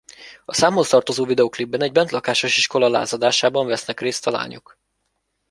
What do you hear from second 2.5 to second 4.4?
iskola lázadásában vesznek részt a